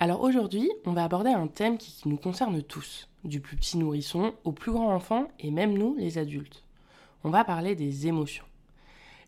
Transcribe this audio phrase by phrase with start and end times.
[0.00, 4.32] Alors aujourd'hui, on va aborder un thème qui nous concerne tous, du plus petit nourrisson
[4.44, 6.62] au plus grand enfant et même nous, les adultes.
[7.24, 8.44] On va parler des émotions.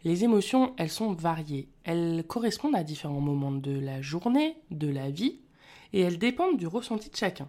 [0.05, 1.69] Les émotions, elles sont variées.
[1.83, 5.41] Elles correspondent à différents moments de la journée, de la vie,
[5.93, 7.49] et elles dépendent du ressenti de chacun.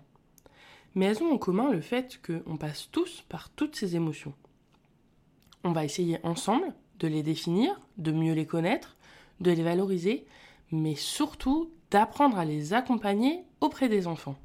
[0.95, 4.33] Mais elles ont en commun le fait qu'on passe tous par toutes ces émotions.
[5.63, 8.97] On va essayer ensemble de les définir, de mieux les connaître,
[9.41, 10.25] de les valoriser,
[10.71, 14.37] mais surtout d'apprendre à les accompagner auprès des enfants.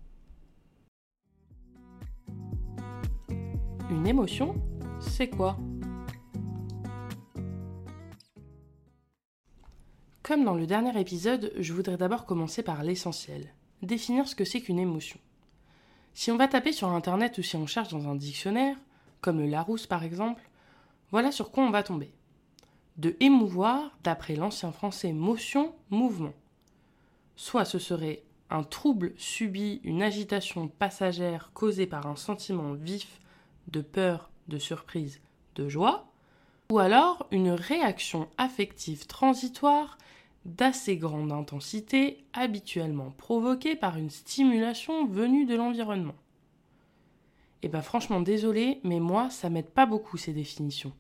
[3.89, 4.57] Une émotion,
[4.99, 5.57] c'est quoi?
[10.25, 14.61] Comme dans le dernier épisode, je voudrais d'abord commencer par l'essentiel, définir ce que c'est
[14.61, 15.21] qu'une émotion.
[16.15, 18.77] Si on va taper sur Internet ou si on cherche dans un dictionnaire,
[19.21, 20.43] comme le Larousse par exemple,
[21.13, 22.13] voilà sur quoi on va tomber.
[22.97, 26.33] De émouvoir, d'après l'ancien français motion, mouvement
[27.37, 33.21] soit ce serait un trouble subi, une agitation passagère causée par un sentiment vif
[33.69, 35.21] de peur, de surprise,
[35.55, 36.07] de joie,
[36.71, 39.99] ou alors une réaction affective transitoire
[40.45, 46.15] d'assez grande intensité, habituellement provoquée par une stimulation venue de l'environnement.
[47.63, 50.93] Eh ben franchement désolé, mais moi ça m'aide pas beaucoup ces définitions.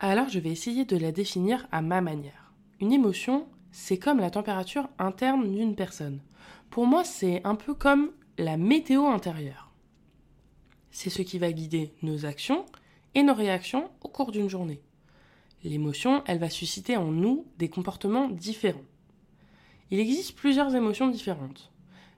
[0.00, 2.52] Alors je vais essayer de la définir à ma manière.
[2.80, 6.20] Une émotion, c'est comme la température interne d'une personne.
[6.70, 9.72] Pour moi, c'est un peu comme la météo intérieure.
[10.90, 12.66] C'est ce qui va guider nos actions
[13.14, 14.82] et nos réactions au cours d'une journée.
[15.64, 18.84] L'émotion, elle va susciter en nous des comportements différents.
[19.90, 21.70] Il existe plusieurs émotions différentes.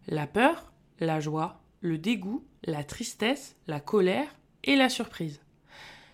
[0.07, 4.35] La peur, la joie, le dégoût, la tristesse, la colère
[4.65, 5.41] et la surprise.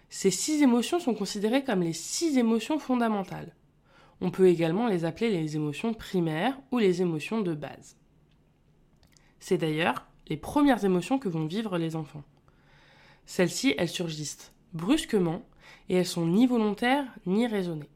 [0.09, 3.55] Ces six émotions sont considérées comme les six émotions fondamentales.
[4.21, 7.97] On peut également les appeler les émotions primaires ou les émotions de base.
[9.39, 12.23] C'est d'ailleurs les premières émotions que vont vivre les enfants.
[13.25, 15.43] Celles-ci, elles surgissent brusquement
[15.89, 17.89] et elles sont ni volontaires ni raisonnées.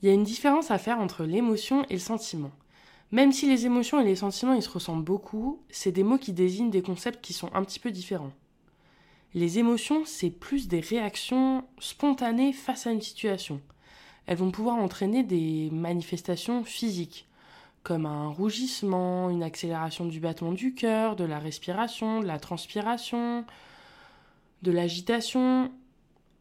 [0.00, 2.52] Il y a une différence à faire entre l'émotion et le sentiment.
[3.12, 6.32] Même si les émotions et les sentiments ils se ressemblent beaucoup, c'est des mots qui
[6.32, 8.32] désignent des concepts qui sont un petit peu différents.
[9.34, 13.60] Les émotions, c'est plus des réactions spontanées face à une situation
[14.26, 17.28] elles vont pouvoir entraîner des manifestations physiques,
[17.82, 23.44] comme un rougissement, une accélération du battement du cœur, de la respiration, de la transpiration,
[24.62, 25.70] de l'agitation,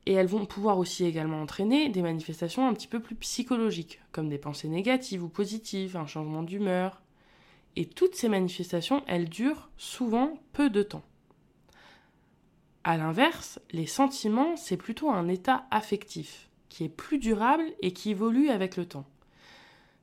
[0.07, 4.29] et elles vont pouvoir aussi également entraîner des manifestations un petit peu plus psychologiques, comme
[4.29, 7.02] des pensées négatives ou positives, un changement d'humeur.
[7.75, 11.03] Et toutes ces manifestations, elles durent souvent peu de temps.
[12.84, 18.09] A l'inverse, les sentiments, c'est plutôt un état affectif qui est plus durable et qui
[18.09, 19.06] évolue avec le temps.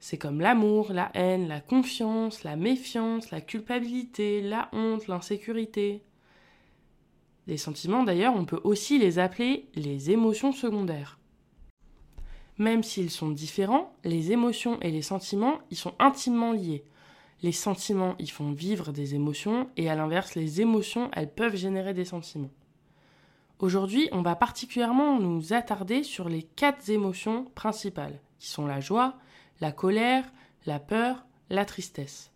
[0.00, 6.02] C'est comme l'amour, la haine, la confiance, la méfiance, la culpabilité, la honte, l'insécurité.
[7.46, 11.18] Les sentiments, d'ailleurs, on peut aussi les appeler les émotions secondaires.
[12.56, 16.84] Même s'ils sont différents, les émotions et les sentiments y sont intimement liés.
[17.42, 21.92] Les sentiments y font vivre des émotions et à l'inverse, les émotions, elles peuvent générer
[21.92, 22.50] des sentiments.
[23.62, 29.14] Aujourd'hui, on va particulièrement nous attarder sur les quatre émotions principales, qui sont la joie,
[29.60, 30.24] la colère,
[30.66, 32.32] la peur, la tristesse.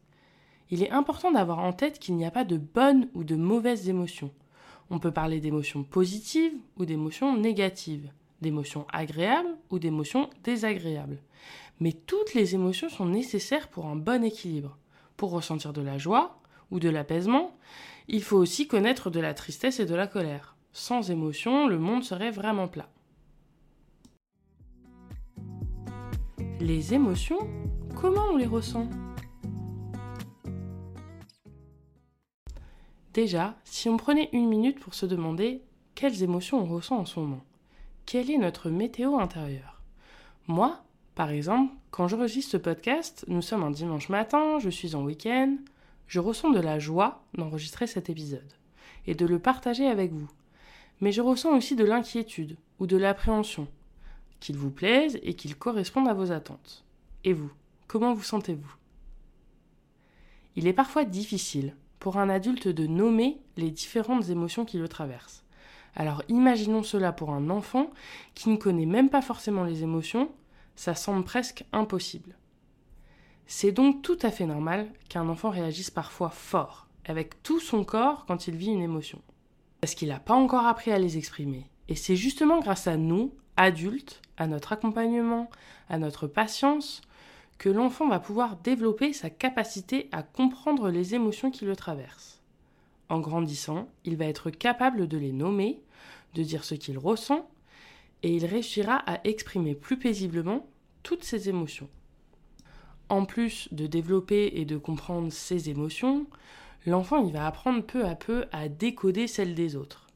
[0.71, 3.89] Il est important d'avoir en tête qu'il n'y a pas de bonnes ou de mauvaises
[3.89, 4.31] émotions.
[4.89, 8.09] On peut parler d'émotions positives ou d'émotions négatives,
[8.41, 11.19] d'émotions agréables ou d'émotions désagréables.
[11.81, 14.79] Mais toutes les émotions sont nécessaires pour un bon équilibre.
[15.17, 16.39] Pour ressentir de la joie
[16.71, 17.51] ou de l'apaisement,
[18.07, 20.56] il faut aussi connaître de la tristesse et de la colère.
[20.79, 22.91] Sans émotion, le monde serait vraiment plat.
[26.61, 27.39] Les émotions,
[27.95, 28.87] comment on les ressent?
[33.15, 35.63] Déjà, si on prenait une minute pour se demander
[35.95, 37.43] quelles émotions on ressent en ce moment.
[38.05, 39.81] Quelle est notre météo intérieure?
[40.47, 40.79] Moi,
[41.15, 45.57] par exemple, quand j'enregistre ce podcast, nous sommes un dimanche matin, je suis en week-end,
[46.07, 48.53] je ressens de la joie d'enregistrer cet épisode
[49.07, 50.29] et de le partager avec vous.
[51.01, 53.69] Mais je ressens aussi de l'inquiétude ou de l'appréhension,
[54.41, 56.85] qu'il vous plaise et qu'il corresponde à vos attentes.
[57.25, 57.51] Et vous,
[57.87, 58.75] comment vous sentez-vous?
[60.57, 65.45] Il est parfois difficile pour un adulte de nommer les différentes émotions qui le traversent.
[65.95, 67.91] Alors imaginons cela pour un enfant
[68.35, 70.31] qui ne connaît même pas forcément les émotions,
[70.77, 72.37] ça semble presque impossible.
[73.47, 78.27] C'est donc tout à fait normal qu'un enfant réagisse parfois fort, avec tout son corps
[78.27, 79.21] quand il vit une émotion.
[79.81, 81.67] Parce qu'il n'a pas encore appris à les exprimer.
[81.89, 85.51] Et c'est justement grâce à nous, adultes, à notre accompagnement,
[85.89, 87.01] à notre patience,
[87.59, 92.41] que l'enfant va pouvoir développer sa capacité à comprendre les émotions qui le traversent.
[93.09, 95.81] En grandissant, il va être capable de les nommer,
[96.35, 97.49] de dire ce qu'il ressent,
[98.23, 100.67] et il réussira à exprimer plus paisiblement
[101.03, 101.89] toutes ses émotions.
[103.09, 106.27] En plus de développer et de comprendre ses émotions,
[106.87, 110.07] l'enfant il va apprendre peu à peu à décoder celles des autres.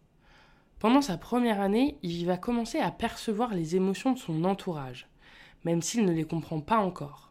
[0.79, 5.09] Pendant sa première année, il va commencer à percevoir les émotions de son entourage,
[5.65, 7.31] même s'il ne les comprend pas encore.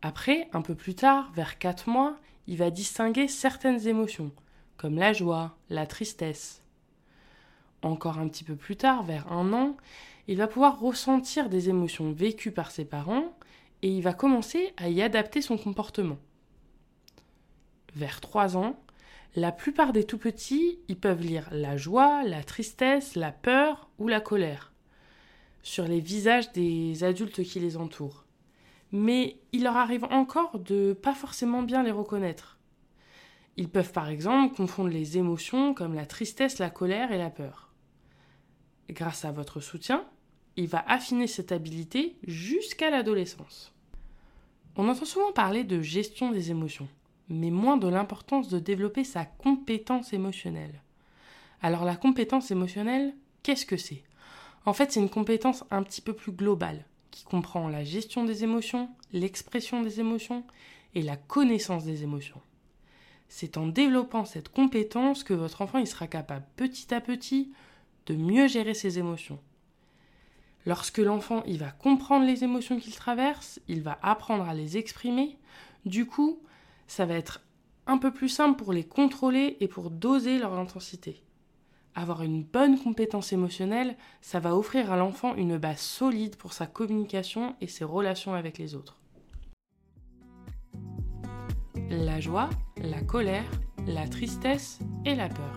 [0.00, 2.16] Après, un peu plus tard, vers 4 mois,
[2.46, 4.32] il va distinguer certaines émotions,
[4.78, 6.62] comme la joie, la tristesse.
[7.82, 9.76] Encore un petit peu plus tard, vers un an,
[10.28, 13.36] il va pouvoir ressentir des émotions vécues par ses parents
[13.82, 16.18] et il va commencer à y adapter son comportement.
[17.98, 18.78] Vers 3 ans,
[19.34, 24.06] la plupart des tout petits, ils peuvent lire la joie, la tristesse, la peur ou
[24.06, 24.72] la colère
[25.64, 28.24] sur les visages des adultes qui les entourent.
[28.92, 32.60] Mais il leur arrive encore de pas forcément bien les reconnaître.
[33.56, 37.72] Ils peuvent par exemple confondre les émotions comme la tristesse, la colère et la peur.
[38.90, 40.06] Grâce à votre soutien,
[40.54, 43.74] il va affiner cette habilité jusqu'à l'adolescence.
[44.76, 46.88] On entend souvent parler de gestion des émotions,
[47.28, 50.82] mais moins de l'importance de développer sa compétence émotionnelle.
[51.62, 54.02] Alors la compétence émotionnelle, qu'est-ce que c'est?
[54.64, 58.44] En fait, c'est une compétence un petit peu plus globale, qui comprend la gestion des
[58.44, 60.44] émotions, l'expression des émotions
[60.94, 62.40] et la connaissance des émotions.
[63.28, 67.52] C'est en développant cette compétence que votre enfant il sera capable petit à petit
[68.06, 69.38] de mieux gérer ses émotions
[70.68, 75.38] Lorsque l'enfant va comprendre les émotions qu'il traverse, il va apprendre à les exprimer,
[75.86, 76.40] du coup,
[76.88, 77.40] ça va être
[77.86, 81.22] un peu plus simple pour les contrôler et pour doser leur intensité.
[81.94, 86.66] Avoir une bonne compétence émotionnelle, ça va offrir à l'enfant une base solide pour sa
[86.66, 89.00] communication et ses relations avec les autres.
[91.90, 93.50] La joie, la colère,
[93.86, 95.54] la tristesse et la peur.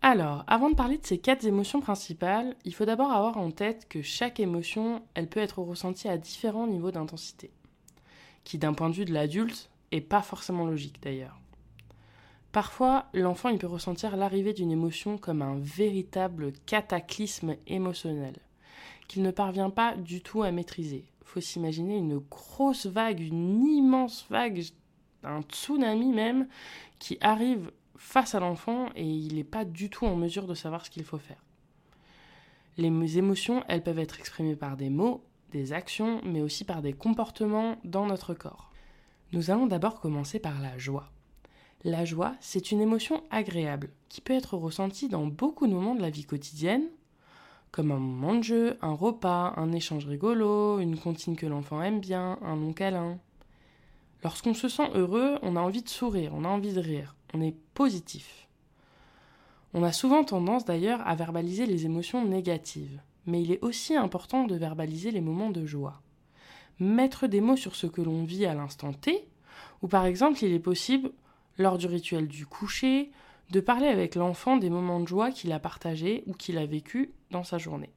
[0.00, 3.88] Alors, avant de parler de ces quatre émotions principales, il faut d'abord avoir en tête
[3.88, 7.50] que chaque émotion, elle peut être ressentie à différents niveaux d'intensité,
[8.44, 11.40] qui d'un point de vue de l'adulte est pas forcément logique d'ailleurs.
[12.52, 18.36] Parfois, l'enfant il peut ressentir l'arrivée d'une émotion comme un véritable cataclysme émotionnel,
[19.08, 21.04] qu'il ne parvient pas du tout à maîtriser.
[21.24, 24.62] Faut s'imaginer une grosse vague, une immense vague,
[25.24, 26.46] un tsunami même,
[27.00, 30.84] qui arrive face à l'enfant et il n'est pas du tout en mesure de savoir
[30.84, 31.42] ce qu'il faut faire.
[32.76, 36.92] Les émotions, elles peuvent être exprimées par des mots, des actions, mais aussi par des
[36.92, 38.72] comportements dans notre corps.
[39.32, 41.10] Nous allons d'abord commencer par la joie.
[41.84, 46.02] La joie, c'est une émotion agréable qui peut être ressentie dans beaucoup de moments de
[46.02, 46.88] la vie quotidienne,
[47.70, 52.00] comme un moment de jeu, un repas, un échange rigolo, une comptine que l'enfant aime
[52.00, 53.18] bien, un long câlin.
[54.24, 57.40] Lorsqu'on se sent heureux, on a envie de sourire, on a envie de rire, on
[57.40, 58.48] est positif.
[59.72, 64.44] On a souvent tendance d'ailleurs à verbaliser les émotions négatives, mais il est aussi important
[64.44, 66.02] de verbaliser les moments de joie.
[66.80, 69.28] Mettre des mots sur ce que l'on vit à l'instant T,
[69.82, 71.10] ou par exemple il est possible,
[71.58, 73.10] lors du rituel du coucher,
[73.50, 77.12] de parler avec l'enfant des moments de joie qu'il a partagés ou qu'il a vécu
[77.30, 77.92] dans sa journée.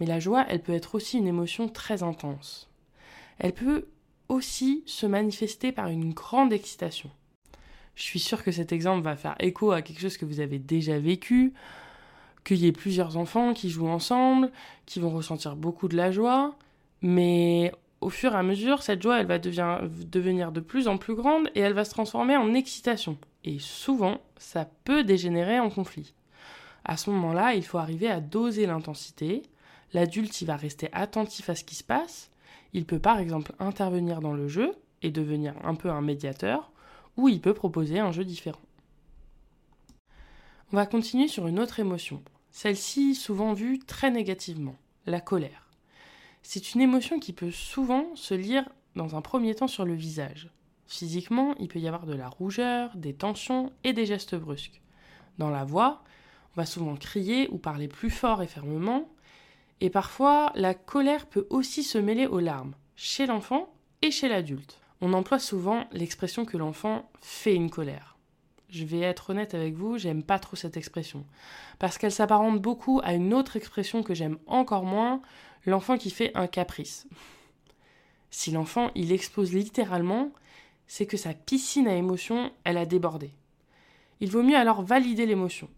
[0.00, 2.70] Mais la joie, elle peut être aussi une émotion très intense.
[3.38, 3.88] Elle peut
[4.28, 7.10] aussi se manifester par une grande excitation.
[7.94, 10.58] Je suis sûre que cet exemple va faire écho à quelque chose que vous avez
[10.58, 11.52] déjà vécu,
[12.44, 14.50] qu'il y ait plusieurs enfants qui jouent ensemble,
[14.86, 16.56] qui vont ressentir beaucoup de la joie,
[17.00, 21.14] mais au fur et à mesure, cette joie, elle va devenir de plus en plus
[21.14, 23.16] grande et elle va se transformer en excitation.
[23.44, 26.14] Et souvent, ça peut dégénérer en conflit.
[26.84, 29.42] À ce moment-là, il faut arriver à doser l'intensité.
[29.92, 32.30] L'adulte, il va rester attentif à ce qui se passe.
[32.72, 34.72] Il peut par exemple intervenir dans le jeu
[35.02, 36.72] et devenir un peu un médiateur,
[37.16, 38.60] ou il peut proposer un jeu différent.
[40.74, 44.74] On va continuer sur une autre émotion, celle-ci souvent vue très négativement,
[45.04, 45.68] la colère.
[46.42, 50.48] C'est une émotion qui peut souvent se lire dans un premier temps sur le visage.
[50.86, 54.80] Physiquement, il peut y avoir de la rougeur, des tensions et des gestes brusques.
[55.36, 56.02] Dans la voix,
[56.56, 59.10] on va souvent crier ou parler plus fort et fermement,
[59.82, 64.80] et parfois la colère peut aussi se mêler aux larmes, chez l'enfant et chez l'adulte.
[65.02, 68.11] On emploie souvent l'expression que l'enfant fait une colère
[68.72, 71.24] je vais être honnête avec vous, j'aime pas trop cette expression.
[71.78, 75.20] Parce qu'elle s'apparente beaucoup à une autre expression que j'aime encore moins,
[75.66, 77.06] l'enfant qui fait un caprice.
[78.30, 80.32] Si l'enfant, il expose littéralement,
[80.86, 83.30] c'est que sa piscine à émotions, elle a débordé.
[84.20, 85.68] Il vaut mieux alors valider l'émotion.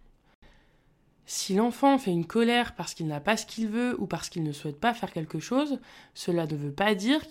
[1.27, 4.45] Si l'enfant fait une colère parce qu'il n'a pas ce qu'il veut ou parce qu'il
[4.45, 5.81] ne souhaite pas faire quelque chose,
[6.15, 7.23] cela ne veut pas dire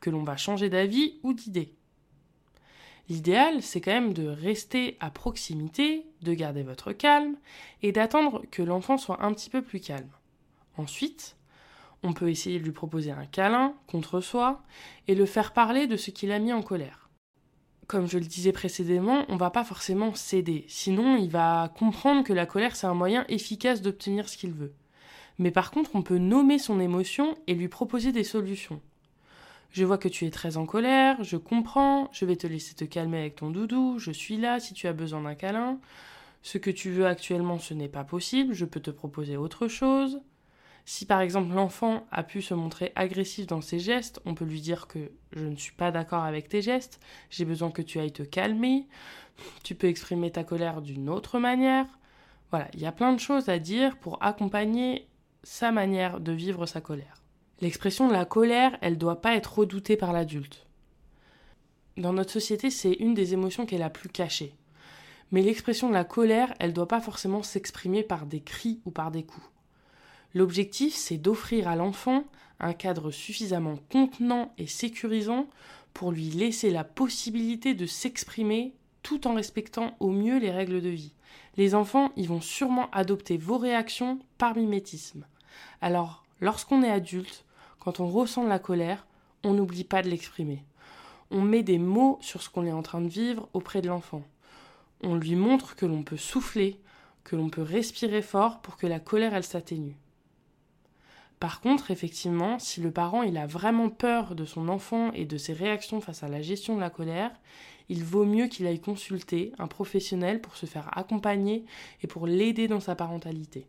[0.00, 1.74] que l'on va changer d'avis ou d'idée.
[3.10, 7.34] L'idéal, c'est quand même de rester à proximité, de garder votre calme
[7.82, 10.12] et d'attendre que l'enfant soit un petit peu plus calme.
[10.76, 11.36] Ensuite,
[12.04, 14.62] on peut essayer de lui proposer un câlin contre soi
[15.08, 17.10] et le faire parler de ce qu'il a mis en colère.
[17.88, 22.32] Comme je le disais précédemment, on va pas forcément céder, sinon il va comprendre que
[22.32, 24.74] la colère c'est un moyen efficace d'obtenir ce qu'il veut.
[25.38, 28.80] Mais par contre, on peut nommer son émotion et lui proposer des solutions.
[29.72, 32.84] Je vois que tu es très en colère, je comprends, je vais te laisser te
[32.84, 35.78] calmer avec ton doudou, je suis là si tu as besoin d'un câlin.
[36.42, 40.20] Ce que tu veux actuellement, ce n'est pas possible, je peux te proposer autre chose.
[40.86, 44.60] Si par exemple l'enfant a pu se montrer agressif dans ses gestes, on peut lui
[44.60, 46.98] dire que je ne suis pas d'accord avec tes gestes,
[47.30, 48.88] j'ai besoin que tu ailles te calmer.
[49.62, 51.86] Tu peux exprimer ta colère d'une autre manière.
[52.50, 55.06] Voilà, il y a plein de choses à dire pour accompagner
[55.44, 57.19] sa manière de vivre sa colère.
[57.60, 60.66] L'expression de la colère, elle ne doit pas être redoutée par l'adulte.
[61.98, 64.54] Dans notre société, c'est une des émotions qui est la plus cachée.
[65.30, 68.90] Mais l'expression de la colère, elle ne doit pas forcément s'exprimer par des cris ou
[68.90, 69.46] par des coups.
[70.34, 72.24] L'objectif, c'est d'offrir à l'enfant
[72.60, 75.46] un cadre suffisamment contenant et sécurisant
[75.92, 80.88] pour lui laisser la possibilité de s'exprimer tout en respectant au mieux les règles de
[80.88, 81.12] vie.
[81.56, 85.26] Les enfants, ils vont sûrement adopter vos réactions par mimétisme.
[85.80, 87.44] Alors, lorsqu'on est adulte,
[87.80, 89.06] quand on ressent de la colère,
[89.42, 90.62] on n'oublie pas de l'exprimer.
[91.30, 94.22] On met des mots sur ce qu'on est en train de vivre auprès de l'enfant.
[95.02, 96.78] On lui montre que l'on peut souffler,
[97.24, 99.96] que l'on peut respirer fort pour que la colère elle s'atténue.
[101.38, 105.38] Par contre, effectivement, si le parent il a vraiment peur de son enfant et de
[105.38, 107.32] ses réactions face à la gestion de la colère,
[107.88, 111.64] il vaut mieux qu'il aille consulter un professionnel pour se faire accompagner
[112.02, 113.66] et pour l'aider dans sa parentalité.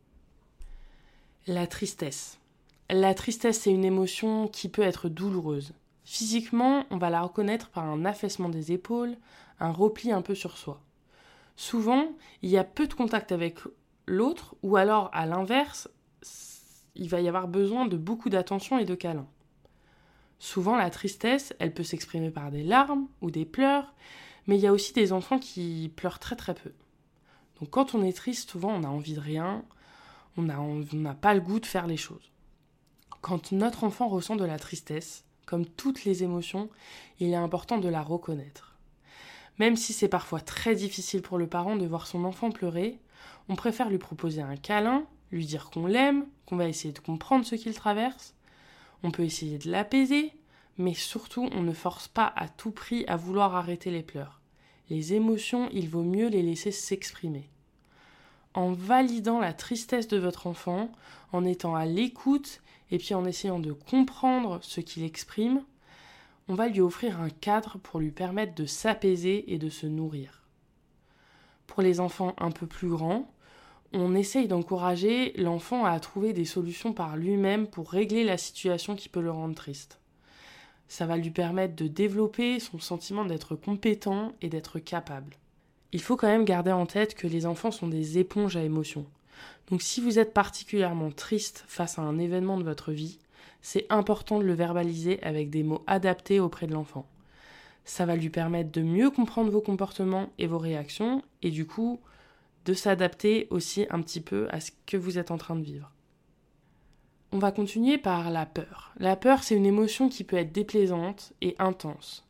[1.47, 2.40] La tristesse.
[2.93, 5.71] La tristesse, c'est une émotion qui peut être douloureuse.
[6.03, 9.15] Physiquement, on va la reconnaître par un affaissement des épaules,
[9.62, 10.81] un repli un peu sur soi.
[11.55, 13.60] Souvent, il y a peu de contact avec
[14.07, 15.89] l'autre, ou alors à l'inverse,
[16.95, 19.29] il va y avoir besoin de beaucoup d'attention et de câlins.
[20.38, 23.93] Souvent, la tristesse, elle peut s'exprimer par des larmes ou des pleurs,
[24.48, 26.74] mais il y a aussi des enfants qui pleurent très très peu.
[27.62, 29.63] Donc quand on est triste, souvent on a envie de rien,
[30.36, 32.30] on n'a pas le goût de faire les choses.
[33.21, 36.69] Quand notre enfant ressent de la tristesse, comme toutes les émotions,
[37.19, 38.75] il est important de la reconnaître.
[39.59, 42.97] Même si c'est parfois très difficile pour le parent de voir son enfant pleurer,
[43.47, 47.45] on préfère lui proposer un câlin, lui dire qu'on l'aime, qu'on va essayer de comprendre
[47.45, 48.33] ce qu'il traverse.
[49.03, 50.33] On peut essayer de l'apaiser,
[50.79, 54.41] mais surtout on ne force pas à tout prix à vouloir arrêter les pleurs.
[54.89, 57.49] Les émotions, il vaut mieux les laisser s'exprimer.
[58.53, 60.91] En validant la tristesse de votre enfant,
[61.31, 65.63] en étant à l'écoute et puis en essayant de comprendre ce qu'il exprime,
[66.50, 70.41] on va lui offrir un cadre pour lui permettre de s'apaiser et de se nourrir.
[71.67, 73.31] Pour les enfants un peu plus grands,
[73.93, 79.08] on essaye d'encourager l'enfant à trouver des solutions par lui-même pour régler la situation qui
[79.08, 80.00] peut le rendre triste.
[80.89, 85.38] Ça va lui permettre de développer son sentiment d'être compétent et d'être capable.
[85.93, 89.05] Il faut quand même garder en tête que les enfants sont des éponges à émotions.
[89.69, 93.19] Donc si vous êtes particulièrement triste face à un événement de votre vie,
[93.62, 97.05] c'est important de le verbaliser avec des mots adaptés auprès de l'enfant.
[97.83, 102.00] Ça va lui permettre de mieux comprendre vos comportements et vos réactions et du coup
[102.65, 105.91] de s'adapter aussi un petit peu à ce que vous êtes en train de vivre.
[107.31, 108.93] On va continuer par la peur.
[108.98, 112.27] La peur, c'est une émotion qui peut être déplaisante et intense.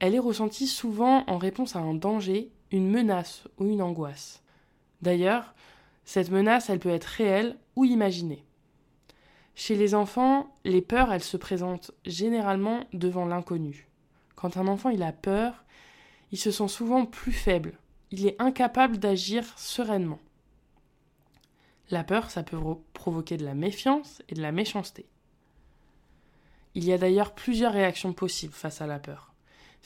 [0.00, 4.42] Elle est ressentie souvent en réponse à un danger, une menace ou une angoisse.
[5.02, 5.54] D'ailleurs,
[6.04, 8.44] cette menace, elle peut être réelle ou imaginée.
[9.54, 13.88] Chez les enfants, les peurs, elles se présentent généralement devant l'inconnu.
[14.34, 15.64] Quand un enfant a peur,
[16.32, 17.78] il se sent souvent plus faible,
[18.10, 20.20] il est incapable d'agir sereinement.
[21.90, 22.58] La peur, ça peut
[22.92, 25.06] provoquer de la méfiance et de la méchanceté.
[26.74, 29.33] Il y a d'ailleurs plusieurs réactions possibles face à la peur.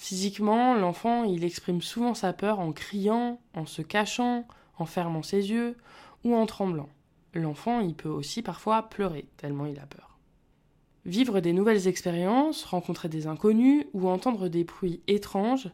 [0.00, 4.46] Physiquement, l'enfant, il exprime souvent sa peur en criant, en se cachant,
[4.78, 5.76] en fermant ses yeux
[6.22, 6.88] ou en tremblant.
[7.34, 10.16] L'enfant, il peut aussi parfois pleurer, tellement il a peur.
[11.04, 15.68] Vivre des nouvelles expériences, rencontrer des inconnus ou entendre des bruits étranges,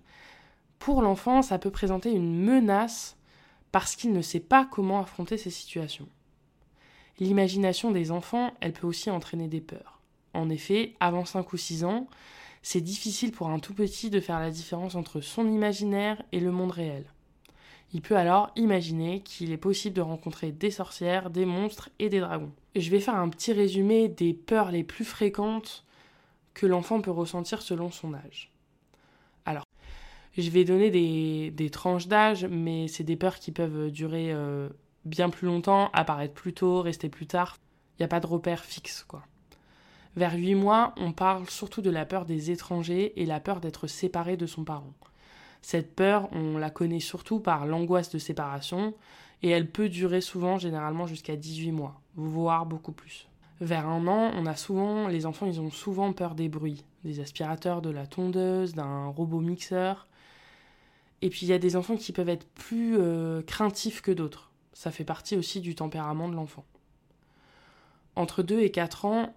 [0.78, 3.19] pour l'enfant, ça peut présenter une menace
[3.73, 6.09] parce qu'il ne sait pas comment affronter ces situations.
[7.19, 10.00] L'imagination des enfants, elle peut aussi entraîner des peurs.
[10.33, 12.09] En effet, avant 5 ou 6 ans,
[12.64, 16.50] c'est difficile pour un tout petit de faire la différence entre son imaginaire et le
[16.50, 17.04] monde réel.
[17.92, 22.21] Il peut alors imaginer qu'il est possible de rencontrer des sorcières, des monstres et des
[22.21, 22.52] dragons.
[22.75, 25.85] Je vais faire un petit résumé des peurs les plus fréquentes
[26.54, 28.50] que l'enfant peut ressentir selon son âge.
[29.44, 29.66] Alors,
[30.38, 34.71] je vais donner des, tranches d'âge, mais c'est des peurs qui peuvent durer euh,
[35.04, 37.59] bien plus longtemps, apparaître plus tôt, rester plus tard.
[37.99, 39.23] Il n'y a pas de repère fixe, quoi.
[40.16, 43.88] Vers 8 mois, on parle surtout de la peur des étrangers et la peur d'être
[43.88, 44.92] séparé de son parent.
[45.61, 48.94] Cette peur, on la connaît surtout par l'angoisse de séparation
[49.42, 53.28] et elle peut durer souvent, généralement jusqu'à 18 mois, voire beaucoup plus.
[53.61, 57.21] Vers un an, on a souvent, les enfants, ils ont souvent peur des bruits, des
[57.21, 60.06] aspirateurs, de la tondeuse, d'un robot mixeur.
[61.23, 64.50] Et puis il y a des enfants qui peuvent être plus euh, craintifs que d'autres.
[64.75, 66.64] Ça fait partie aussi du tempérament de l'enfant.
[68.16, 69.35] Entre 2 et 4 ans,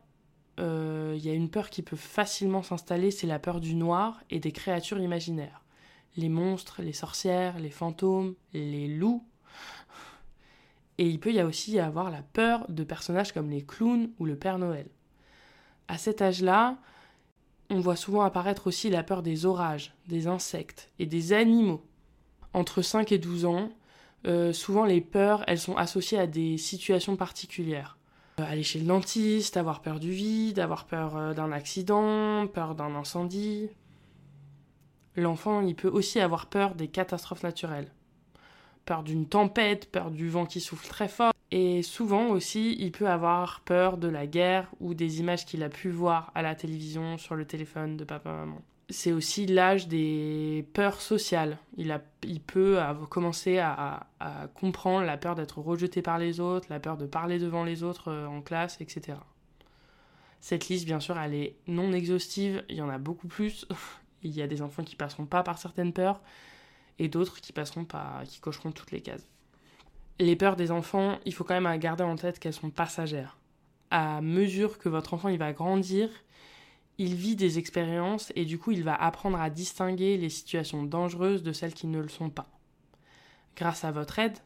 [0.57, 4.23] il euh, y a une peur qui peut facilement s'installer, c'est la peur du noir
[4.31, 5.63] et des créatures imaginaires.
[6.15, 9.23] Les monstres, les sorcières, les fantômes, les loups.
[10.97, 14.35] Et il peut y aussi avoir la peur de personnages comme les clowns ou le
[14.35, 14.87] Père Noël.
[15.87, 16.77] À cet âge-là,
[17.69, 21.83] on voit souvent apparaître aussi la peur des orages, des insectes et des animaux.
[22.53, 23.69] Entre 5 et 12 ans,
[24.25, 27.96] euh, souvent les peurs, elles sont associées à des situations particulières.
[28.39, 32.75] Euh, aller chez le dentiste, avoir peur du vide, avoir peur euh, d'un accident, peur
[32.75, 33.69] d'un incendie.
[35.15, 37.91] L'enfant, il peut aussi avoir peur des catastrophes naturelles.
[38.85, 41.33] Peur d'une tempête, peur du vent qui souffle très fort.
[41.49, 45.69] Et souvent aussi, il peut avoir peur de la guerre ou des images qu'il a
[45.69, 51.01] pu voir à la télévision, sur le téléphone de papa-maman c'est aussi l'âge des peurs
[51.01, 51.57] sociales.
[51.75, 54.07] Il, a, il peut commencer à,
[54.55, 58.11] comprendre la peur d'être rejeté par les autres, la peur de parler devant les autres
[58.11, 59.17] euh, en classe, etc.
[60.39, 63.67] Cette liste, bien sûr, elle est non exhaustive, il y en a beaucoup plus.
[64.23, 66.21] il y a des enfants qui passeront pas par certaines peurs
[66.99, 69.27] et d'autres qui passeront pas, qui cocheront toutes les cases.
[70.19, 73.37] Les peurs des enfants, il faut quand même garder en tête qu'elles sont passagères.
[73.91, 76.09] À mesure que votre enfant il va grandir,
[76.97, 81.43] il vit des expériences et du coup il va apprendre à distinguer les situations dangereuses
[81.43, 82.49] de celles qui ne le sont pas.
[83.55, 84.37] Grâce à votre aide,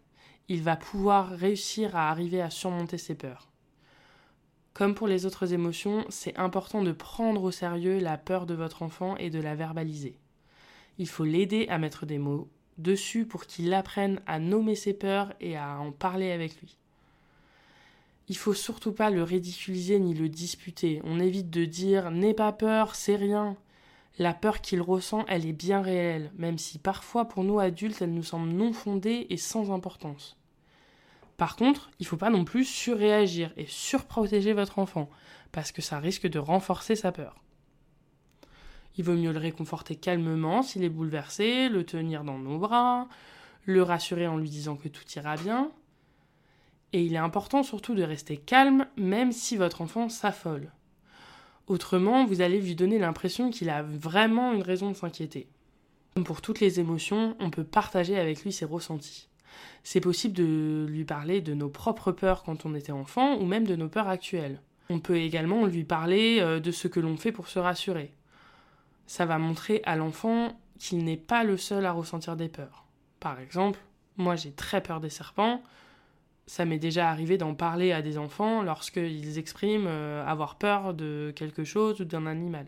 [0.47, 3.49] il va pouvoir réussir à arriver à surmonter ses peurs.
[4.73, 8.83] Comme pour les autres émotions, c'est important de prendre au sérieux la peur de votre
[8.83, 10.17] enfant et de la verbaliser.
[10.97, 15.33] Il faut l'aider à mettre des mots dessus pour qu'il apprenne à nommer ses peurs
[15.39, 16.80] et à en parler avec lui.
[18.31, 21.01] Il faut surtout pas le ridiculiser ni le disputer.
[21.03, 23.57] On évite de dire N'aie pas peur, c'est rien.
[24.19, 28.13] La peur qu'il ressent, elle est bien réelle, même si parfois pour nous adultes elle
[28.13, 30.37] nous semble non fondée et sans importance.
[31.35, 35.09] Par contre, il ne faut pas non plus surréagir et surprotéger votre enfant,
[35.51, 37.35] parce que ça risque de renforcer sa peur.
[38.95, 43.09] Il vaut mieux le réconforter calmement s'il est bouleversé, le tenir dans nos bras,
[43.65, 45.69] le rassurer en lui disant que tout ira bien,
[46.93, 50.71] et il est important surtout de rester calme même si votre enfant s'affole.
[51.67, 55.47] Autrement, vous allez lui donner l'impression qu'il a vraiment une raison de s'inquiéter.
[56.13, 59.29] Comme pour toutes les émotions, on peut partager avec lui ses ressentis.
[59.83, 63.65] C'est possible de lui parler de nos propres peurs quand on était enfant ou même
[63.65, 64.61] de nos peurs actuelles.
[64.89, 68.11] On peut également lui parler euh, de ce que l'on fait pour se rassurer.
[69.07, 72.85] Ça va montrer à l'enfant qu'il n'est pas le seul à ressentir des peurs.
[73.19, 73.79] Par exemple,
[74.17, 75.61] moi j'ai très peur des serpents,
[76.51, 81.31] ça m'est déjà arrivé d'en parler à des enfants lorsqu'ils expriment euh, avoir peur de
[81.33, 82.65] quelque chose ou d'un animal.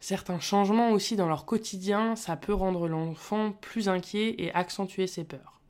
[0.00, 5.24] Certains changements aussi dans leur quotidien, ça peut rendre l'enfant plus inquiet et accentuer ses
[5.24, 5.60] peurs.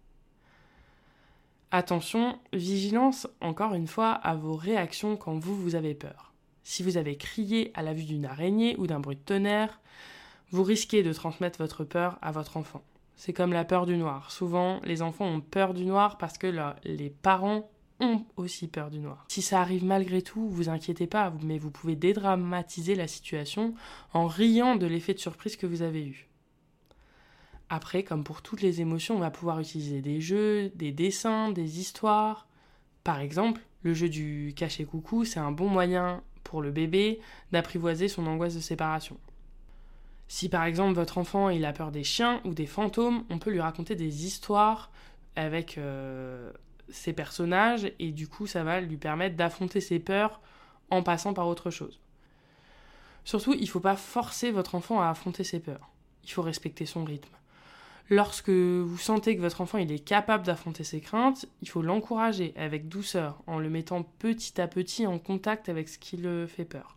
[1.72, 6.33] Attention, vigilance encore une fois à vos réactions quand vous vous avez peur.
[6.62, 9.81] Si vous avez crié à la vue d'une araignée ou d'un bruit de tonnerre,
[10.52, 12.85] vous risquez de transmettre votre peur à votre enfant.
[13.24, 14.32] C'est comme la peur du noir.
[14.32, 18.98] Souvent, les enfants ont peur du noir parce que les parents ont aussi peur du
[18.98, 19.26] noir.
[19.28, 23.74] Si ça arrive malgré tout, vous inquiétez pas, mais vous pouvez dédramatiser la situation
[24.12, 26.26] en riant de l'effet de surprise que vous avez eu.
[27.68, 31.78] Après, comme pour toutes les émotions, on va pouvoir utiliser des jeux, des dessins, des
[31.78, 32.48] histoires,
[33.04, 37.20] Par exemple, le jeu du caché-coucou, c'est un bon moyen pour le bébé
[37.52, 39.16] d'apprivoiser son angoisse de séparation.
[40.33, 43.61] Si par exemple votre enfant a peur des chiens ou des fantômes, on peut lui
[43.61, 44.90] raconter des histoires
[45.37, 46.51] avec euh,
[46.88, 50.40] ces personnages et du coup ça va lui permettre d'affronter ses peurs
[50.88, 52.01] en passant par autre chose.
[53.25, 55.90] Surtout, il ne faut pas forcer votre enfant à affronter ses peurs.
[56.25, 57.37] Il faut respecter son rythme.
[58.09, 62.88] Lorsque vous sentez que votre enfant est capable d'affronter ses craintes, il faut l'encourager avec
[62.88, 66.97] douceur en le mettant petit à petit en contact avec ce qui le fait peur.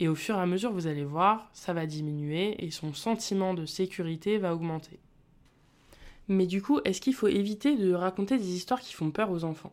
[0.00, 3.54] Et au fur et à mesure, vous allez voir, ça va diminuer et son sentiment
[3.54, 4.98] de sécurité va augmenter.
[6.28, 9.44] Mais du coup, est-ce qu'il faut éviter de raconter des histoires qui font peur aux
[9.44, 9.72] enfants?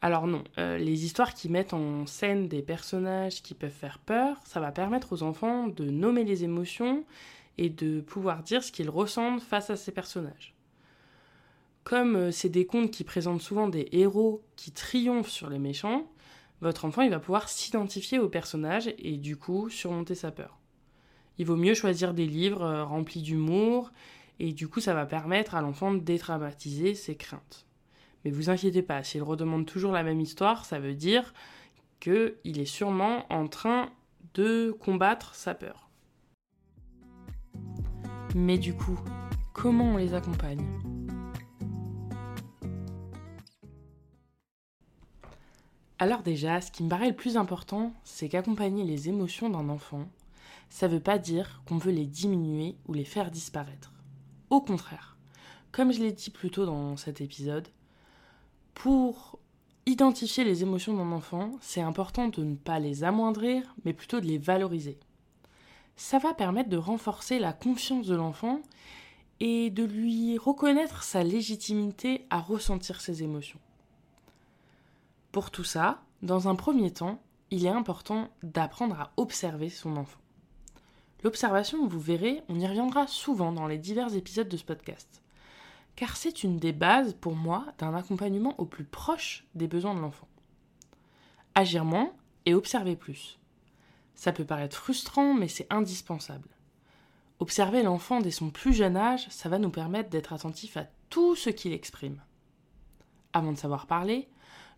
[0.00, 4.40] Alors non, euh, les histoires qui mettent en scène des personnages qui peuvent faire peur,
[4.44, 7.04] ça va permettre aux enfants de nommer les émotions
[7.58, 10.54] et de pouvoir dire ce qu'ils ressentent face à ces personnages.
[11.82, 16.06] Comme euh, c'est des contes qui présentent souvent des héros qui triomphent sur les méchants,
[16.60, 20.58] votre enfant il va pouvoir s'identifier au personnage et du coup surmonter sa peur.
[21.38, 23.92] Il vaut mieux choisir des livres euh, remplis d'humour
[24.40, 27.66] et du coup ça va permettre à l'enfant de détraumatiser ses craintes.
[28.24, 31.32] Mais vous inquiétez pas, s'il redemande toujours la même histoire, ça veut dire
[32.00, 33.90] qu'il est sûrement en train
[34.34, 35.88] de combattre sa peur.
[38.34, 38.98] Mais du coup,
[39.52, 40.64] comment on les accompagne?
[46.00, 50.08] Alors déjà, ce qui me paraît le plus important, c'est qu'accompagner les émotions d'un enfant,
[50.68, 53.92] ça ne veut pas dire qu'on veut les diminuer ou les faire disparaître.
[54.48, 55.16] Au contraire,
[55.72, 57.66] comme je l'ai dit plus tôt dans cet épisode,
[58.74, 59.40] pour
[59.86, 64.26] identifier les émotions d'un enfant, c'est important de ne pas les amoindrir, mais plutôt de
[64.26, 65.00] les valoriser.
[65.96, 68.62] Ça va permettre de renforcer la confiance de l'enfant
[69.40, 73.58] et de lui reconnaître sa légitimité à ressentir ses émotions.
[75.38, 77.22] Pour tout ça, dans un premier temps,
[77.52, 80.18] il est important d'apprendre à observer son enfant.
[81.22, 85.22] L'observation, vous verrez, on y reviendra souvent dans les divers épisodes de ce podcast.
[85.94, 90.00] Car c'est une des bases, pour moi, d'un accompagnement au plus proche des besoins de
[90.00, 90.26] l'enfant.
[91.54, 92.10] Agir moins
[92.44, 93.38] et observer plus.
[94.16, 96.48] Ça peut paraître frustrant, mais c'est indispensable.
[97.38, 101.36] Observer l'enfant dès son plus jeune âge, ça va nous permettre d'être attentif à tout
[101.36, 102.20] ce qu'il exprime.
[103.32, 104.28] Avant de savoir parler,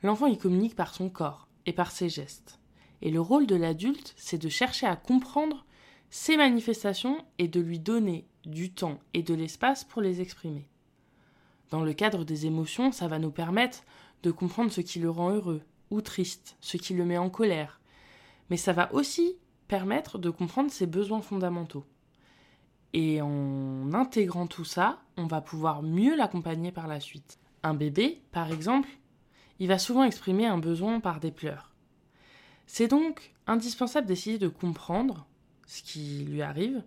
[0.03, 2.59] L'enfant y communique par son corps et par ses gestes.
[3.03, 5.65] Et le rôle de l'adulte, c'est de chercher à comprendre
[6.11, 10.69] ses manifestations et de lui donner du temps et de l'espace pour les exprimer.
[11.71, 13.85] Dans le cadre des émotions, ça va nous permettre
[14.23, 17.81] de comprendre ce qui le rend heureux ou triste, ce qui le met en colère.
[18.49, 19.37] Mais ça va aussi
[19.69, 21.85] permettre de comprendre ses besoins fondamentaux.
[22.93, 27.39] Et en intégrant tout ça, on va pouvoir mieux l'accompagner par la suite.
[27.63, 28.89] Un bébé, par exemple,
[29.61, 31.71] il va souvent exprimer un besoin par des pleurs.
[32.67, 35.27] C'est donc indispensable d'essayer de comprendre
[35.67, 36.83] ce qui lui arrive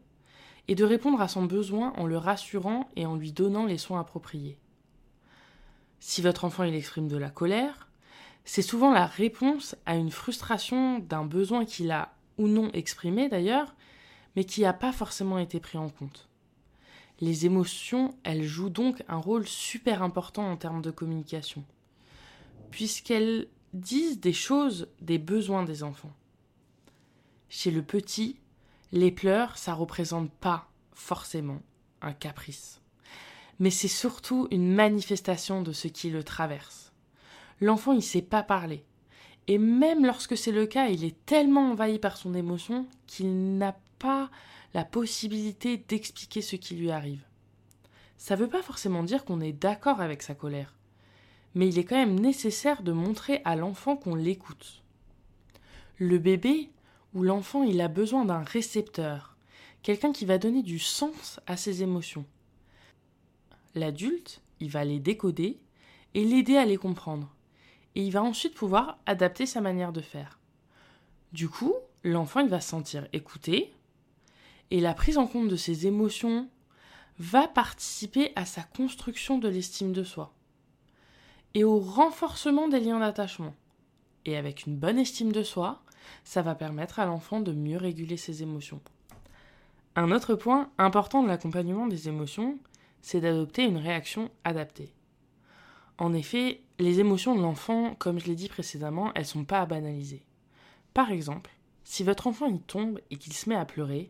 [0.67, 3.99] et de répondre à son besoin en le rassurant et en lui donnant les soins
[3.99, 4.57] appropriés.
[5.99, 7.89] Si votre enfant il exprime de la colère,
[8.43, 13.75] c'est souvent la réponse à une frustration d'un besoin qu'il a ou non exprimé d'ailleurs,
[14.35, 16.27] mais qui n'a pas forcément été pris en compte.
[17.21, 21.63] Les émotions, elles jouent donc un rôle super important en termes de communication
[22.73, 26.15] puisqu'elles disent des choses des besoins des enfants.
[27.47, 28.39] Chez le petit,
[28.91, 31.61] les pleurs, ça représente pas forcément
[32.01, 32.81] un caprice,
[33.59, 36.91] mais c'est surtout une manifestation de ce qui le traverse.
[37.61, 38.83] L'enfant, il sait pas parler,
[39.45, 43.77] et même lorsque c'est le cas, il est tellement envahi par son émotion qu'il n'a
[43.99, 44.31] pas
[44.73, 47.23] la possibilité d'expliquer ce qui lui arrive.
[48.17, 50.73] Ça ne veut pas forcément dire qu'on est d'accord avec sa colère
[51.55, 54.81] mais il est quand même nécessaire de montrer à l'enfant qu'on l'écoute.
[55.97, 56.69] Le bébé
[57.13, 59.35] ou l'enfant, il a besoin d'un récepteur,
[59.83, 62.25] quelqu'un qui va donner du sens à ses émotions.
[63.75, 65.59] L'adulte, il va les décoder
[66.15, 67.33] et l'aider à les comprendre,
[67.95, 70.39] et il va ensuite pouvoir adapter sa manière de faire.
[71.33, 73.73] Du coup, l'enfant, il va se sentir écouté,
[74.71, 76.49] et la prise en compte de ses émotions
[77.19, 80.33] va participer à sa construction de l'estime de soi
[81.53, 83.53] et au renforcement des liens d'attachement.
[84.25, 85.81] Et avec une bonne estime de soi,
[86.23, 88.81] ça va permettre à l'enfant de mieux réguler ses émotions.
[89.95, 92.57] Un autre point important de l'accompagnement des émotions,
[93.01, 94.91] c'est d'adopter une réaction adaptée.
[95.99, 99.65] En effet, les émotions de l'enfant, comme je l'ai dit précédemment, elles sont pas à
[99.65, 100.23] banaliser.
[100.93, 101.51] Par exemple,
[101.83, 104.09] si votre enfant y tombe et qu'il se met à pleurer,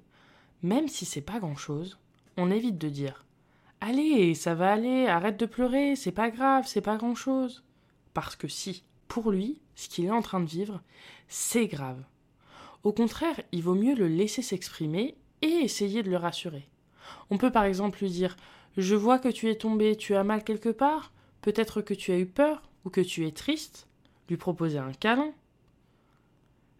[0.62, 1.97] même si c'est pas grand chose,
[2.38, 3.22] on évite de dire
[3.86, 7.65] Allez, ça va aller, arrête de pleurer, c'est pas grave, c'est pas grand chose.
[8.13, 10.82] parce que si, pour lui, ce qu'il est en train de vivre,
[11.28, 12.02] c'est grave.
[12.84, 16.69] Au contraire, il vaut mieux le laisser s'exprimer et essayer de le rassurer.
[17.30, 18.38] On peut par exemple lui dire
[18.78, 22.19] Je vois que tu es tombé, tu as mal quelque part, peut-être que tu as
[22.19, 23.89] eu peur ou que tu es triste,
[24.30, 25.34] lui proposer un câlin.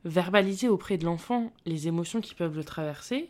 [0.06, 3.30] Verbaliser auprès de l'enfant les émotions qui peuvent le traverser,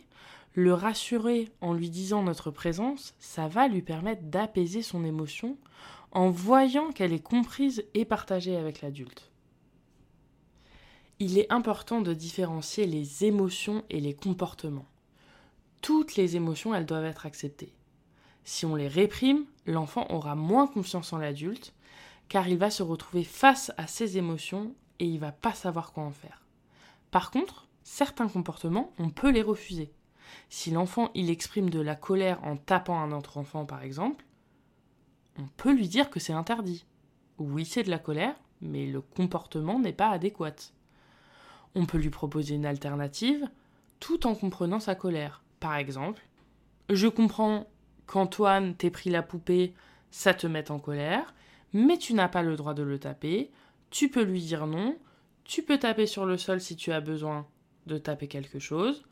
[0.54, 5.58] le rassurer en lui disant notre présence, ça va lui permettre d'apaiser son émotion
[6.12, 9.32] en voyant qu'elle est comprise et partagée avec l'adulte.
[11.18, 14.86] Il est important de différencier les émotions et les comportements.
[15.80, 17.74] Toutes les émotions, elles doivent être acceptées.
[18.44, 21.74] Si on les réprime, l'enfant aura moins confiance en l'adulte,
[22.28, 26.04] car il va se retrouver face à ses émotions et il va pas savoir quoi
[26.04, 26.46] en faire.
[27.10, 29.92] Par contre, certains comportements, on peut les refuser.
[30.48, 34.24] Si l'enfant il exprime de la colère en tapant un autre enfant par exemple,
[35.38, 36.84] on peut lui dire que c'est interdit.
[37.38, 40.54] Oui, c'est de la colère, mais le comportement n'est pas adéquat.
[41.74, 43.48] On peut lui proposer une alternative
[43.98, 45.42] tout en comprenant sa colère.
[45.60, 46.22] Par exemple,
[46.90, 47.66] je comprends
[48.06, 49.74] qu'Antoine t'ait pris la poupée,
[50.10, 51.34] ça te met en colère,
[51.72, 53.50] mais tu n'as pas le droit de le taper,
[53.90, 54.96] tu peux lui dire non,
[55.44, 57.46] tu peux taper sur le sol si tu as besoin
[57.86, 59.04] de taper quelque chose.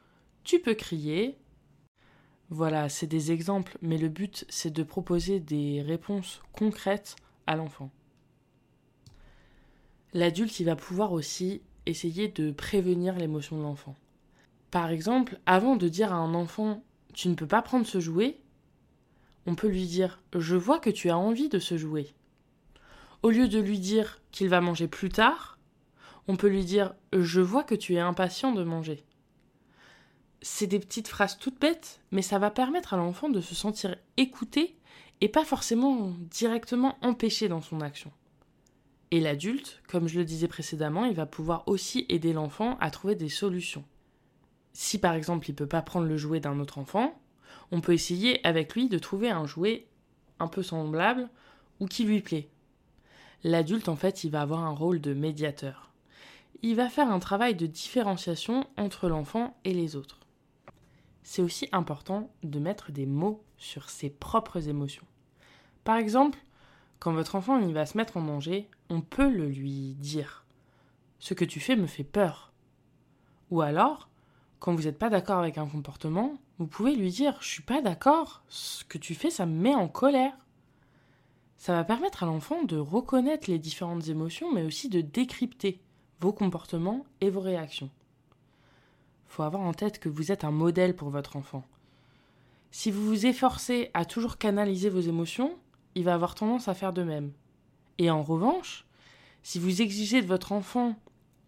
[0.44, 1.38] Tu peux crier.
[2.50, 7.90] Voilà, c'est des exemples, mais le but, c'est de proposer des réponses concrètes à l'enfant.
[10.12, 13.94] L'adulte, il va pouvoir aussi essayer de prévenir l'émotion de l'enfant.
[14.70, 16.82] Par exemple, avant de dire à un enfant
[17.14, 18.38] tu ne peux pas prendre ce jouet,
[19.44, 22.08] on peut lui dire je vois que tu as envie de ce jouet.
[23.22, 25.58] Au lieu de lui dire qu'il va manger plus tard,
[26.28, 29.04] on peut lui dire Je vois que tu es impatient de manger.
[30.42, 33.96] C'est des petites phrases toutes bêtes, mais ça va permettre à l'enfant de se sentir
[34.16, 34.76] écouté
[35.20, 38.12] et pas forcément directement empêché dans son action.
[39.12, 43.14] Et l'adulte, comme je le disais précédemment, il va pouvoir aussi aider l'enfant à trouver
[43.14, 43.84] des solutions.
[44.72, 47.20] Si par exemple il ne peut pas prendre le jouet d'un autre enfant,
[47.70, 49.86] on peut essayer avec lui de trouver un jouet
[50.40, 51.28] un peu semblable
[51.78, 52.48] ou qui lui plaît.
[53.44, 55.92] L'adulte en fait il va avoir un rôle de médiateur
[56.62, 60.20] il va faire un travail de différenciation entre l'enfant et les autres.
[61.22, 65.06] C'est aussi important de mettre des mots sur ses propres émotions.
[65.84, 66.38] Par exemple,
[66.98, 70.44] quand votre enfant il va se mettre en danger, on peut le lui dire.
[71.18, 72.52] Ce que tu fais me fait peur.
[73.50, 74.08] Ou alors,
[74.60, 77.82] quand vous n'êtes pas d'accord avec un comportement, vous pouvez lui dire Je suis pas
[77.82, 80.36] d'accord, ce que tu fais, ça me met en colère.
[81.56, 85.80] Ça va permettre à l'enfant de reconnaître les différentes émotions, mais aussi de décrypter
[86.20, 87.90] vos comportements et vos réactions.
[89.32, 91.64] Il faut avoir en tête que vous êtes un modèle pour votre enfant.
[92.70, 95.56] Si vous vous efforcez à toujours canaliser vos émotions,
[95.94, 97.32] il va avoir tendance à faire de même.
[97.96, 98.84] Et en revanche,
[99.42, 100.96] si vous exigez de votre enfant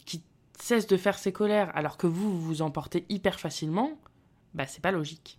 [0.06, 0.22] qu'il
[0.58, 3.98] cesse de faire ses colères alors que vous vous emportez hyper facilement,
[4.54, 5.38] bah c'est pas logique.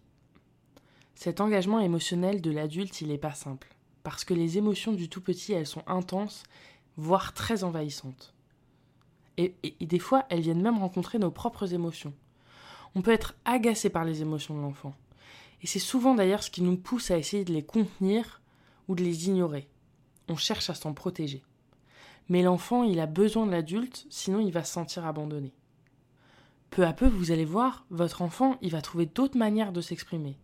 [1.15, 3.75] Cet engagement émotionnel de l'adulte, il n'est pas simple.
[4.03, 6.43] Parce que les émotions du tout petit, elles sont intenses,
[6.95, 8.35] voire très envahissantes.
[9.37, 12.13] Et, des fois, elles viennent même rencontrer nos propres émotions.
[12.95, 14.93] On peut être agacé par les émotions de l'enfant.
[15.61, 18.41] Et c'est souvent d'ailleurs ce qui nous pousse à essayer de les contenir
[18.87, 19.67] ou de les ignorer.
[20.29, 21.43] On cherche à s'en protéger.
[22.29, 25.53] Mais l'enfant, il a besoin de l'adulte, sinon il va se sentir abandonné.
[26.71, 30.37] Peu à peu, vous allez voir, votre enfant, il va trouver d'autres manières de s'exprimer.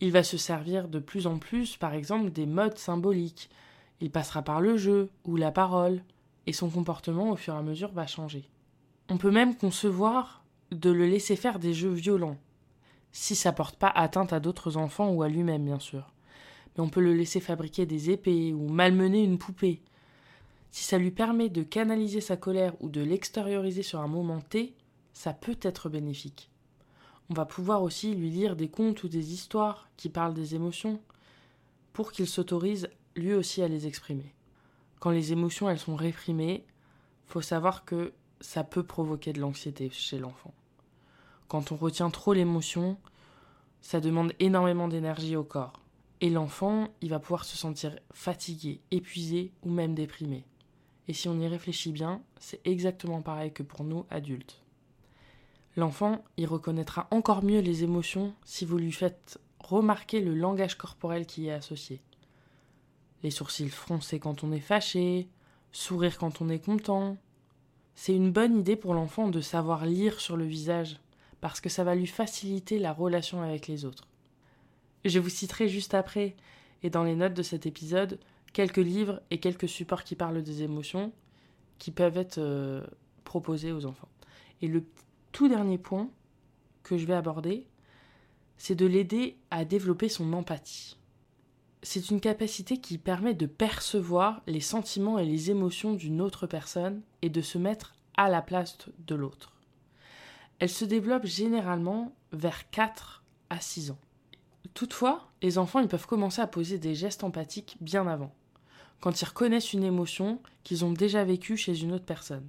[0.00, 3.50] Il va se servir de plus en plus, par exemple, des modes symboliques.
[4.00, 6.02] Il passera par le jeu ou la parole
[6.46, 8.48] et son comportement au fur et à mesure va changer.
[9.08, 10.37] On peut même concevoir
[10.70, 12.36] de le laisser faire des jeux violents,
[13.12, 16.12] si ça porte pas atteinte à d'autres enfants ou à lui-même bien sûr.
[16.76, 19.80] Mais on peut le laisser fabriquer des épées ou malmener une poupée.
[20.70, 24.74] Si ça lui permet de canaliser sa colère ou de l'extérioriser sur un moment T,
[25.12, 26.50] ça peut être bénéfique.
[27.30, 31.00] On va pouvoir aussi lui lire des contes ou des histoires qui parlent des émotions
[31.92, 34.34] pour qu'il s'autorise lui aussi à les exprimer
[35.00, 36.64] quand les émotions elles sont réprimées,
[37.26, 40.54] faut savoir que ça peut provoquer de l'anxiété chez l'enfant.
[41.48, 42.98] Quand on retient trop l'émotion,
[43.80, 45.80] ça demande énormément d'énergie au corps.
[46.20, 50.44] Et l'enfant, il va pouvoir se sentir fatigué, épuisé ou même déprimé.
[51.06, 54.62] Et si on y réfléchit bien, c'est exactement pareil que pour nous adultes.
[55.76, 61.24] L'enfant, il reconnaîtra encore mieux les émotions si vous lui faites remarquer le langage corporel
[61.24, 62.02] qui y est associé
[63.22, 65.28] les sourcils froncés quand on est fâché,
[65.72, 67.16] sourire quand on est content.
[68.00, 71.00] C'est une bonne idée pour l'enfant de savoir lire sur le visage,
[71.40, 74.06] parce que ça va lui faciliter la relation avec les autres.
[75.04, 76.36] Je vous citerai juste après,
[76.84, 78.20] et dans les notes de cet épisode,
[78.52, 81.10] quelques livres et quelques supports qui parlent des émotions
[81.78, 82.86] qui peuvent être euh,
[83.24, 84.08] proposés aux enfants.
[84.62, 84.84] Et le
[85.32, 86.08] tout dernier point
[86.84, 87.66] que je vais aborder,
[88.58, 90.96] c'est de l'aider à développer son empathie.
[91.82, 97.02] C'est une capacité qui permet de percevoir les sentiments et les émotions d'une autre personne
[97.22, 99.52] et de se mettre à la place de l'autre.
[100.58, 103.98] Elle se développe généralement vers 4 à 6 ans.
[104.74, 108.34] Toutefois, les enfants peuvent commencer à poser des gestes empathiques bien avant,
[109.00, 112.48] quand ils reconnaissent une émotion qu'ils ont déjà vécue chez une autre personne.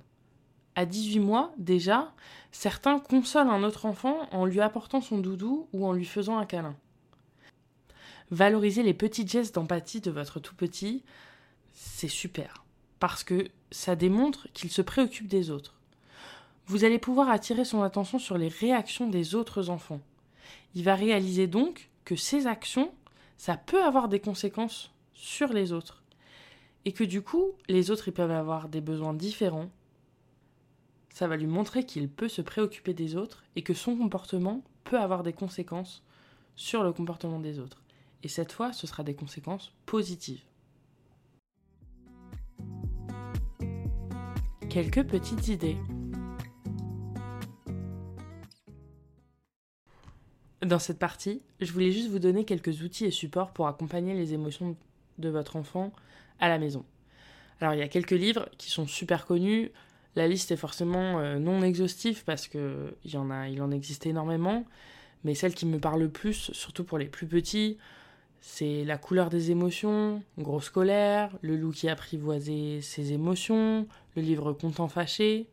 [0.76, 2.14] À 18 mois, déjà,
[2.52, 6.46] certains consolent un autre enfant en lui apportant son doudou ou en lui faisant un
[6.46, 6.76] câlin.
[8.32, 11.04] Valoriser les petits gestes d'empathie de votre tout petit,
[11.74, 12.64] c'est super,
[13.00, 15.80] parce que ça démontre qu'il se préoccupe des autres.
[16.68, 20.02] Vous allez pouvoir attirer son attention sur les réactions des autres enfants.
[20.76, 22.92] Il va réaliser donc que ces actions,
[23.38, 26.04] ça peut avoir des conséquences sur les autres.
[26.86, 29.70] Et que du coup, les autres, peuvent avoir des besoins différents.
[31.12, 35.00] Ça va lui montrer qu'il peut se préoccuper des autres et que son comportement peut
[35.00, 36.04] avoir des conséquences
[36.56, 37.82] sur le comportement des autres.
[38.24, 40.42] Et cette fois, ce sera des conséquences positives.
[44.70, 45.78] Quelques petites idées.
[50.62, 54.34] Dans cette partie, je voulais juste vous donner quelques outils et supports pour accompagner les
[54.34, 54.76] émotions
[55.18, 55.94] de votre enfant
[56.40, 56.86] à la maison.
[57.62, 59.72] Alors il y a quelques livres qui sont super connus.
[60.16, 64.66] La liste est forcément euh, non exhaustive parce que il en en existe énormément.
[65.24, 67.78] Mais celle qui me parle le plus, surtout pour les plus petits,
[68.42, 74.54] c'est La couleur des émotions, Grosse colère, Le loup qui apprivoisait ses émotions, le livre
[74.54, 75.48] Content fâché.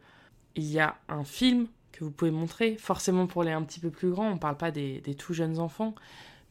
[0.54, 2.76] Il y a un film que vous pouvez montrer.
[2.76, 5.58] Forcément pour les un petit peu plus grands, on ne parle pas des, tout jeunes
[5.58, 5.94] enfants,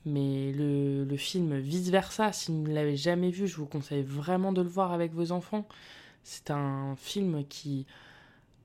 [0.06, 4.52] mais le, film Vice Versa, si vous ne l'avez jamais vu, je vous conseille vraiment
[4.52, 5.68] de le voir avec vos enfants.
[6.24, 7.86] C'est un film qui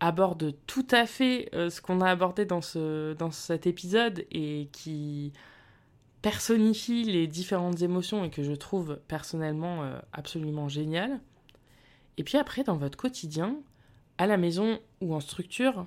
[0.01, 4.69] aborde tout à fait euh, ce qu'on a abordé dans, ce, dans cet épisode et
[4.73, 5.35] qui
[6.23, 11.21] personnifie les différentes émotions et que je trouve personnellement euh, absolument génial.
[12.17, 13.57] Et puis après, dans votre quotidien,
[14.19, 15.87] à la maison ou en structure,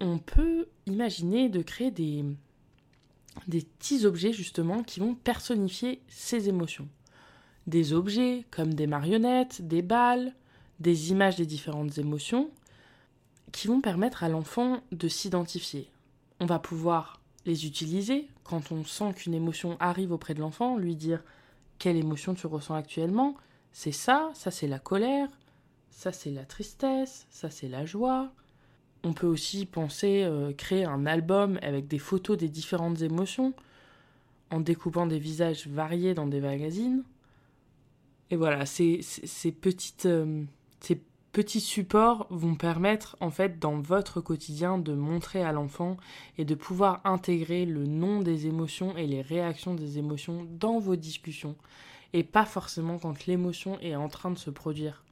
[0.00, 2.24] on peut imaginer de créer des,
[3.46, 6.88] des petits objets justement qui vont personnifier ces émotions.
[7.66, 10.34] Des objets comme des marionnettes, des balles,
[10.78, 12.50] des images des différentes émotions
[13.52, 15.90] qui vont permettre à l'enfant de s'identifier.
[16.40, 20.96] On va pouvoir les utiliser quand on sent qu'une émotion arrive auprès de l'enfant, lui
[20.96, 21.22] dire
[21.78, 23.36] quelle émotion tu ressens actuellement,
[23.72, 25.28] c'est ça, ça c'est la colère,
[25.90, 28.32] ça c'est la tristesse, ça c'est la joie,
[29.02, 33.54] on peut aussi penser euh, créer un album avec des photos des différentes émotions,
[34.50, 37.04] en découpant des visages variés dans des magazines.
[38.30, 39.00] Et voilà, ces,
[39.60, 40.44] petites, euh,
[40.80, 41.00] ces
[41.32, 45.96] petits supports vont permettre, en fait, dans votre quotidien, de montrer à l'enfant
[46.38, 50.96] et de pouvoir intégrer le nom des émotions et les réactions des émotions dans vos
[50.96, 51.56] discussions,
[52.12, 55.04] et pas forcément quand l'émotion est en train de se produire.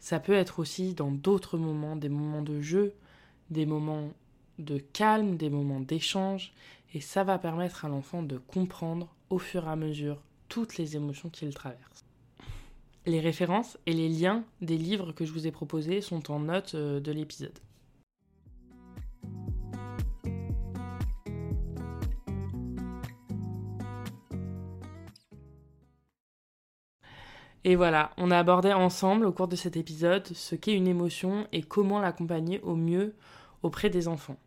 [0.00, 2.94] Ça peut être aussi dans d'autres moments, des moments de jeu,
[3.50, 4.10] des moments
[4.58, 6.52] de calme, des moments d'échange,
[6.94, 10.96] et ça va permettre à l'enfant de comprendre au fur et à mesure toutes les
[10.96, 12.01] émotions qu'il traverse.
[13.04, 16.76] Les références et les liens des livres que je vous ai proposés sont en note
[16.76, 17.58] euh, de l'épisode.
[27.64, 31.46] Et voilà, on a abordé ensemble au cours de cet épisode ce qu'est une émotion
[31.52, 33.14] et comment l'accompagner au mieux
[33.62, 34.38] auprès des enfants.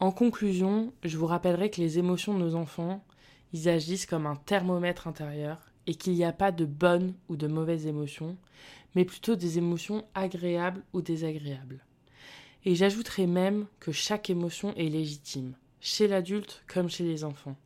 [0.00, 3.04] En conclusion, je vous rappellerai que les émotions de nos enfants,
[3.52, 7.46] ils agissent comme un thermomètre intérieur et qu'il n'y a pas de bonnes ou de
[7.46, 8.36] mauvaises émotions,
[8.94, 11.84] mais plutôt des émotions agréables ou désagréables.
[12.64, 17.56] Et j'ajouterai même que chaque émotion est légitime, chez l'adulte comme chez les enfants.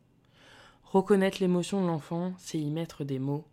[0.83, 3.45] Reconnaître l'émotion de l'enfant, c'est y mettre des mots.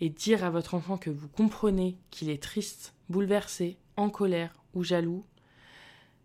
[0.00, 4.84] Et dire à votre enfant que vous comprenez qu'il est triste, bouleversé, en colère ou
[4.84, 5.24] jaloux,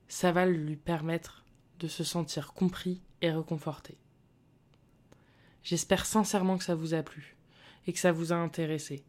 [0.07, 1.43] ça va lui permettre
[1.79, 3.97] de se sentir compris et réconforté.
[5.63, 7.35] J'espère sincèrement que ça vous a plu
[7.87, 9.03] et que ça vous a intéressé.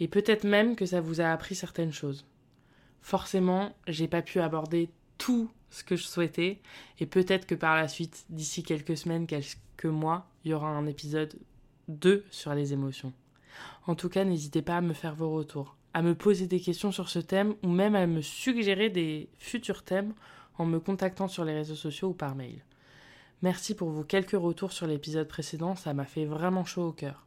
[0.00, 2.24] Et peut-être même que ça vous a appris certaines choses.
[3.00, 6.60] Forcément, j'ai pas pu aborder tout ce que je souhaitais
[6.98, 10.86] et peut-être que par la suite, d'ici quelques semaines, quelques mois, il y aura un
[10.86, 11.34] épisode
[11.88, 13.12] 2 sur les émotions.
[13.86, 16.92] En tout cas, n'hésitez pas à me faire vos retours à me poser des questions
[16.92, 20.14] sur ce thème ou même à me suggérer des futurs thèmes
[20.58, 22.64] en me contactant sur les réseaux sociaux ou par mail.
[23.42, 27.26] Merci pour vos quelques retours sur l'épisode précédent, ça m'a fait vraiment chaud au cœur.